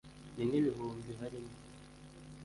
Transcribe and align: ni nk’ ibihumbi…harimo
ni 0.35 0.43
nk’ 0.49 0.53
ibihumbi…harimo 0.59 1.53